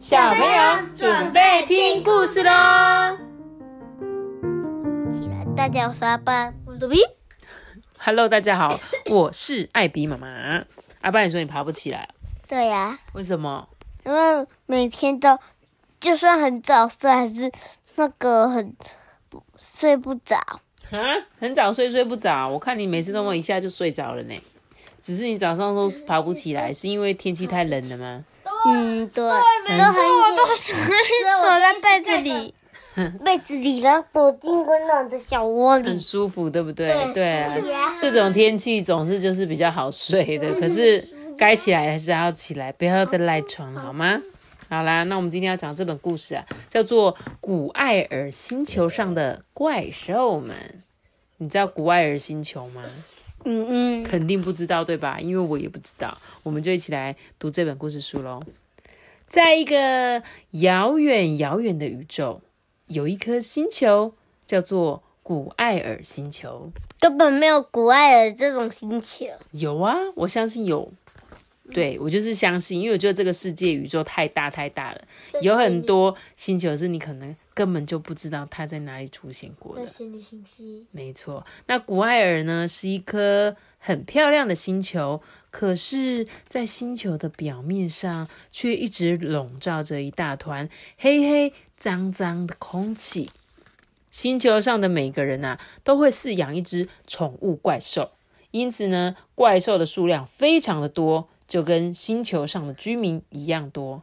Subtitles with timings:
[0.00, 3.18] 小朋友准备听故事喽！
[5.12, 6.96] 起来，大家好，我是阿爸，我是比。
[7.98, 10.64] Hello，大家好，我是艾比妈妈。
[11.02, 12.08] 阿爸，你说你爬不起来，
[12.48, 13.68] 对呀、为什么？
[14.06, 15.38] 因为每天都
[16.00, 17.52] 就算很早睡，还是
[17.96, 18.74] 那个很
[19.28, 20.38] 不睡不着。
[20.90, 20.98] 啊，
[21.38, 24.34] 很早睡睡不着，我看你每次都么一下就睡着了呢。
[24.98, 28.06] 只是你早上都爬不起来，是因为天气太冷了吗？
[28.06, 28.24] 嗯，
[29.12, 29.22] 对，
[29.78, 32.54] 都很我都想躲在 被子里，
[33.24, 35.98] 被子里，然后躲进温暖的小窝里很。
[35.98, 36.88] 舒服，对不对？
[36.88, 37.12] 对
[37.62, 41.02] 对啊这种天气总是就是比较好睡的，可是
[41.38, 44.20] 该起来还是要起来，不要再赖床了，好吗？
[44.68, 50.54] 好啦，那我们今天要讲这本故事啊，叫做《古艾尔星球上的怪兽们》。
[51.38, 52.82] 你知道古艾尔星球吗？
[53.44, 55.18] 嗯嗯，肯定不知道，对吧？
[55.20, 58.42] 因为我也不知道，我们就一起来读这本故事书喽。
[59.28, 62.40] 在一个遥远遥远的宇宙，
[62.86, 64.12] 有一颗星球
[64.44, 66.72] 叫做古艾尔星球。
[66.98, 69.26] 根本没有古艾尔这种星球。
[69.52, 70.92] 有啊，我相信有。
[71.70, 75.00] 对我就是相信，因为我觉得这个世界宇宙太大太大了，
[75.42, 79.82] 有很多星球是你可能根本就不知道它在哪里出现过的。
[80.90, 90.68] 没错，那古艾尔呢是一颗很漂亮的星球，可是，在星球的表面上却一直笼罩着一大团
[90.98, 93.30] 黑黑脏脏的空气。
[94.10, 98.10] 星球上的每个人啊，都会饲养一只宠物怪兽，
[98.50, 104.02] 因此呢，怪兽的数量非常的多，就跟星球上的居民一样多。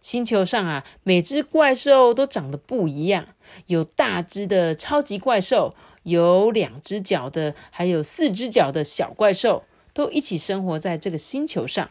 [0.00, 3.26] 星球上啊，每只怪兽都长得不一样，
[3.66, 11.90] 有大只的超级怪兽，有两只脚的，还有四只脚的小怪兽，都一起生活在这个星球上。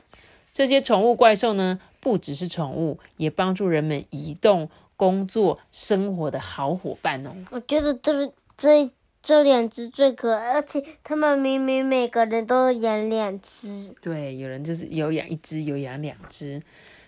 [0.54, 7.32] 这些宠物怪兽呢，不只是宠物，也帮助人们移动、工作、生活的好伙伴哦。
[7.50, 8.90] 我觉得这这
[9.24, 13.96] 这两只最可爱，而且他们明明每个人都养两只。
[14.02, 16.62] 对，有人就是有养一只，有养两只。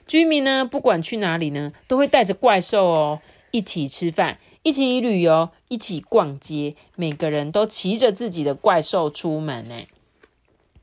[0.07, 3.21] 居民呢，不管去哪里呢，都会带着怪兽哦，
[3.51, 6.75] 一起吃饭，一起旅游，一起逛街。
[6.95, 9.75] 每个人都骑着自己的怪兽出门呢。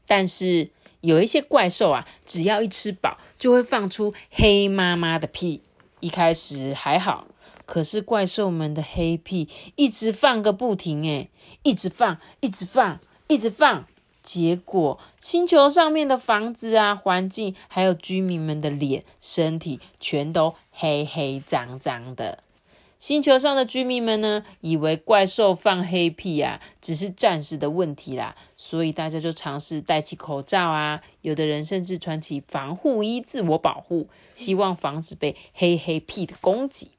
[0.06, 0.69] 但是
[1.00, 5.62] 有一些怪兽啊，只要一吃饱，就会放出黑妈妈的屁。
[6.00, 7.28] 一开始还好，
[7.72, 11.31] 可是怪兽们的黑屁一直放个不停，诶，
[11.62, 13.87] 一直放，一直放，一直放。
[14.22, 22.41] 结果，星球上面的房子啊、环境，还有居民们的脸、身体，全都黑黑脏脏的。
[22.99, 36.91] 星球上的居民们呢，以为怪兽放黑屁啊，只是暂时的问题啦，所以大家就尝试戴起口罩啊，有的人甚至穿起防护衣自我保护，希望防止被黑黑屁的攻击。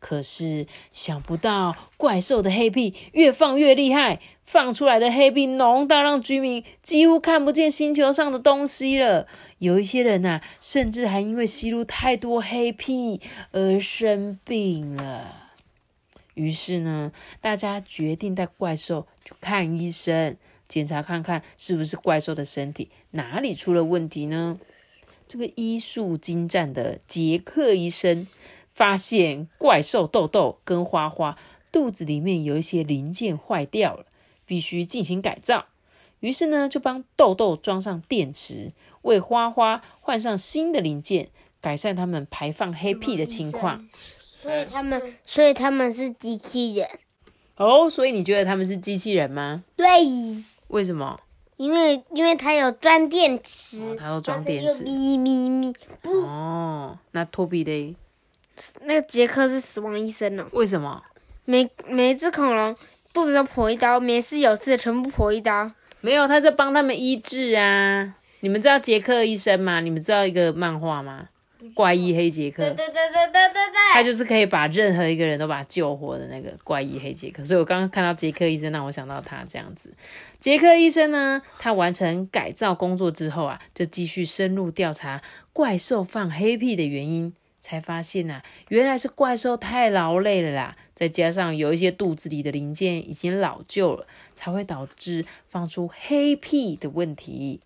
[0.00, 9.26] 可是想不到，怪兽的黑屁越放越厉害，放出来的黑屁浓到让居民几乎看不见星球上的东西了。
[9.58, 13.20] 有一些人呐、甚至还因为吸入太多黑屁
[13.50, 15.50] 而生病了。
[16.34, 17.10] 于是呢，
[17.40, 20.36] 大家决定带怪兽去看医生，
[20.68, 24.60] 检查看看是不是怪兽的身体哪里出了问题呢？
[25.26, 28.28] 这个医术精湛的杰克医生。
[28.78, 31.36] 发现怪兽豆豆跟花花
[31.72, 34.06] 肚子里面有一些零件坏掉了，
[34.46, 35.66] 必须进行改造。
[36.20, 38.70] 于是呢，就帮豆豆装上电池，
[39.02, 41.30] 为花花换上新的零件，
[41.60, 43.88] 改善他们排放黑屁的情况。
[44.40, 46.88] 所以他们，所以他们是机器人。
[47.56, 49.64] 哦，所以你觉得他们是机器人吗？
[49.74, 49.86] 对，
[50.68, 51.18] 为什么？
[51.56, 54.84] 因为因为它有装电池，它都装电池。
[54.84, 57.96] 咪咪咪，不，哦，那托比嘞？
[58.84, 61.02] 那个杰克是死亡医生哦，为什么？
[61.44, 62.76] 每每一只恐龙
[63.12, 65.70] 肚子都破一刀，没事有事的全部破一刀。
[66.00, 68.14] 没有，他在帮他们医治啊。
[68.40, 69.80] 你们知道杰克医生吗？
[69.80, 71.28] 你们知道一个漫画吗？
[71.74, 72.62] 怪医黑杰克。
[72.62, 79.92] 对对对对对对对，他就是可以把任何一个人都把他救活的那个怪医黑杰克，所以我刚刚看到杰克医生，让我想到他这样子。
[80.38, 85.20] 杰克医生呢，他完成改造工作之后啊，就继续深入调查
[85.52, 97.60] 怪兽放黑屁的原因，才发现啊，原来是怪兽太劳累了啦，再加上有一些肚子里的零件已经老旧了，才会导致放出黑屁的问题。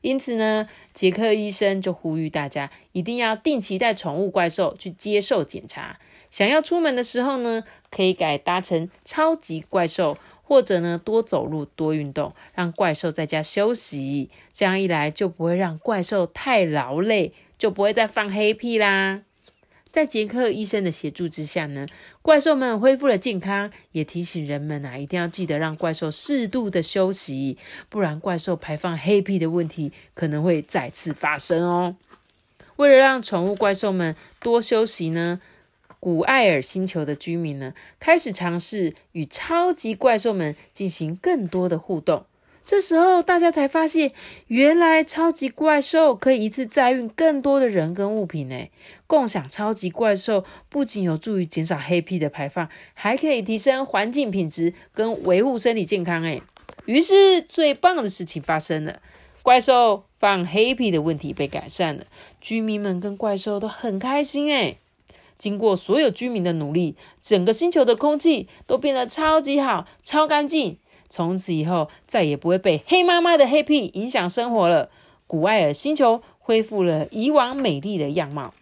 [0.00, 5.98] 因此呢，杰克医生就呼吁大家一定要定期带宠物怪兽去接受检查。
[6.30, 14.30] 想要出门的时候呢，可以改搭乘超级怪兽，或者呢多走路、多运动，让怪兽在家休息。
[14.52, 19.22] 这样一来，就不会让怪兽太劳累，就不会再放黑屁啦。
[19.94, 21.86] 在杰克医生的协助之下呢，
[22.20, 27.56] 怪兽们恢复了健康，也提醒人们啊，一定要记得让怪兽适度的休息，
[27.88, 31.94] 不然怪兽排放黑屁的问题可能会再次发生哦。
[32.74, 35.40] 为了让宠物怪兽们多休息呢，
[36.00, 42.26] 古艾尔星球的居民呢，开始尝试与超级怪兽们进行更多的互动。
[42.66, 44.12] 这时候，大家才发现，
[44.46, 48.56] 原来超级怪兽可以一次载运更多的人跟物品呢。
[49.06, 56.22] 共享超级怪兽不仅有助于减少黑屁的排放，还可以提升环境品质跟维护身体健康。
[56.22, 56.40] 哎，
[56.86, 59.00] 于是最棒的事情发生了，
[59.42, 62.06] 怪兽放黑屁的问题被改善了，
[62.40, 64.50] 居民们跟怪兽都很开心。
[64.50, 64.78] 哎，
[65.36, 70.78] 经过所有居民的努力，整个星球的空气都变得超级好、超干净。
[71.14, 74.90] 从此以后，再也不会被黑妈妈的黑屁影响生活了。
[75.28, 78.52] 古艾尔星球恢复了以往美丽的样貌。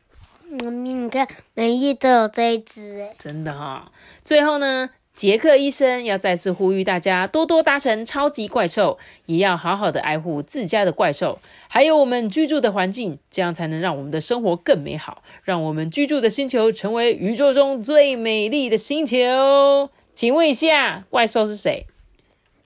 [0.50, 3.90] 妈咪，你看，每一都有这一只哎，真的哈。
[4.22, 11.38] 最后呢，杰克医生要再次呼吁大家多多搭乘超级怪兽，也要好好的爱护自家的怪兽，
[11.68, 19.88] 还有我们居住的环境，这样才能让我们的生活更美好，让我们居住的星球成为宇宙中最美丽的星球。
[20.12, 21.86] 请问一下，怪兽是谁？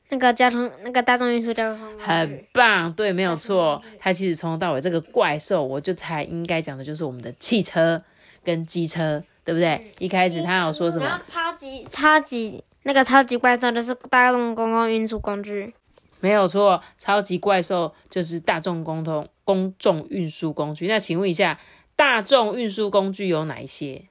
[0.08, 3.82] 那个交通，那个大众运输交通，很棒，对，没有错。
[3.98, 8.00] 它其实从头到尾这个怪兽，我就才应该讲的就是我们的汽车
[8.44, 9.92] 跟机车，对不对？
[9.98, 11.20] 一开始他有说什么？
[11.26, 15.74] 超级超级那个超级怪兽就是大众公共运输工具，
[16.20, 16.80] 没有错。
[16.96, 20.86] 超级怪兽就是大众公通公众运输工具。
[20.86, 21.58] 那请问一下，
[21.96, 24.04] 大众运输工具有哪一些？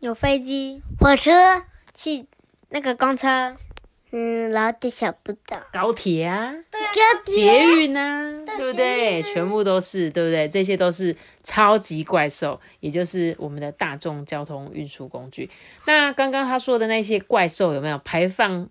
[0.00, 1.30] 有飞机、火车、
[1.94, 2.26] 汽
[2.68, 3.56] 那个公车。
[4.12, 9.22] 嗯，老点想不到高铁啊，高捷运啊，对不对？
[9.22, 10.48] 全部都是，对不对？
[10.48, 11.14] 这些都是
[11.44, 15.48] 超级怪兽，也就是我们的大众交通运输工具。
[15.86, 18.68] 那刚刚他说的那些怪兽有没有排放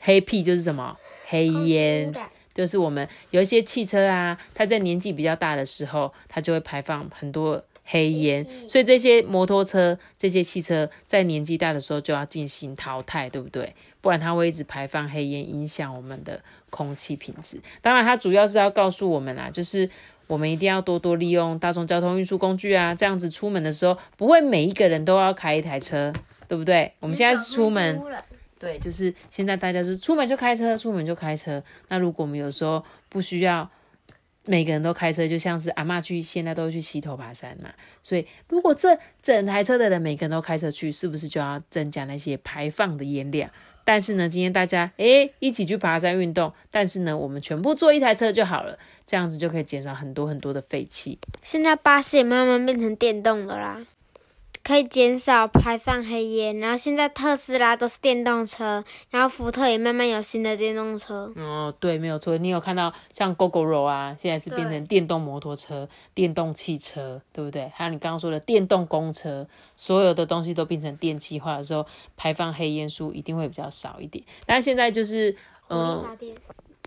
[0.00, 0.42] 黑屁？
[0.42, 0.96] 就是什么
[1.26, 2.12] 黑烟？
[2.52, 7.62] 就是我们有一些汽车啊，它在年纪比较大的时候，它就会排放很多。
[7.92, 13.74] 黑烟，所以这些摩托车、这些汽车在年纪大的时候就要进行淘汰，对不对？
[14.00, 16.40] 不然它会一直排放黑烟，影响我们的
[16.70, 17.60] 空气品质。
[17.82, 19.90] 当然，它主要是要告诉我们啊，就是
[20.26, 26.10] 我们一定要多多利用大众交通运输工具啊，这样子出门的时候不会每一个人都要开一台车，
[26.48, 26.90] 对不对？
[27.00, 28.00] 我们现在是出门，
[28.58, 31.62] 对，就是现在大家是出门就开车，出门就开车。
[31.88, 33.70] 那如果我们有时候不需要。
[34.44, 37.70] 每个人都开车，就像是阿妈去，现在都去溪头爬山嘛。
[38.02, 43.50] 所以，如果这整台车的人每个人都开车去，是不是就要增加那些排放的烟量？
[43.84, 51.18] 但是呢，今天大家诶一起去爬山运动，但是呢，我们全部坐一台车就好了，这样子就可以减少很多很多的废气。
[51.42, 53.84] 现在巴士也慢慢变成电动的啦。
[54.64, 61.32] 可以减少排放黑烟，然后现在特斯拉都是电动车，然后福特也慢慢有新的电动车。
[61.36, 62.38] 哦，对，没有错。
[62.38, 67.70] 你有看到像 GoGoRo 啊，现在是变成电动摩托车、电动汽车，对不对？
[67.74, 71.84] 还有你刚刚说的电动公车，所有的东西都变成电气化的时候，
[72.16, 74.24] 排放黑烟数一定会比较少一点。
[74.46, 75.34] 但现在就是，
[75.68, 76.04] 嗯，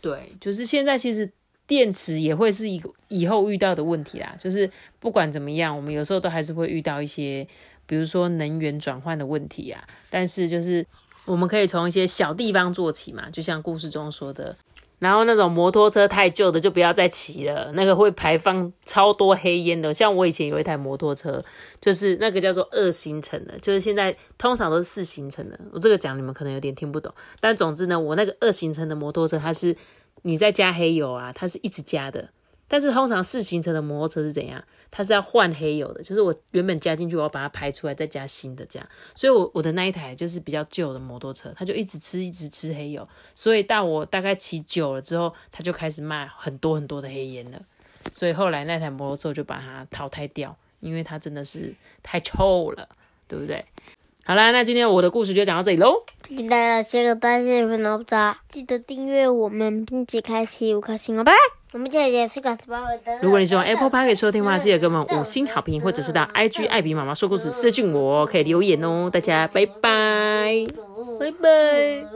[0.02, 1.30] 对，就是现在其实
[1.68, 4.36] 电池也会是一个以后遇到的问题啦。
[4.40, 4.70] 就是
[5.00, 7.48] 不管怎么样，我们有时候都还是会遇到一些。
[7.88, 9.80] 比如说能源转换的问题啊，
[10.10, 10.84] 但是就是
[11.24, 14.58] 我们可以从一些小地方做起嘛，就像故事中说的，
[14.98, 19.94] 然后那种摩托车太旧的就不要再骑了，那个会排放超多黑烟的。
[19.94, 21.46] 像我以前有一台摩托车，
[21.80, 25.60] 就是那个叫做二行程的，就是现在通常都是四行程的。
[25.72, 29.78] 我这个讲你们可能有点听不懂，但总之呢，我那个二行程的摩托车，它是
[30.26, 32.30] 你在加黑油啊，它是一直加的。
[32.68, 34.64] 但是通常四行程的摩托车是怎样？
[34.90, 38.90] 它是要换黑油的，就是我原本加进去，我要把它排出来，再加新的这样。
[39.14, 43.08] 所以，我我的那一台就是比较旧的摩托车，它就一直吃，一直吃黑油。
[43.36, 47.62] 所以到我大概骑久了之后，它就开始卖很多很多的黑烟了。
[48.12, 52.90] 所以后来那台摩托车就把它淘汰掉，因为它真的是太臭了，
[53.28, 53.64] 对不对？
[54.24, 56.04] 好啦，那今天我的故事就讲到这里喽。
[56.30, 61.38] 记得谢个大谢粉老大，记得订阅我们，并且开启五颗星哦，拜拜。
[61.74, 62.98] 我们这也是个十八的。
[63.22, 69.10] 如果你喜欢 Apple Park 收听的话，记得给我们五星好评，或者是到 IG 艾比妈妈说故事私信我，可以留言哦。
[69.12, 70.66] 大家拜拜，
[71.20, 72.16] 拜拜。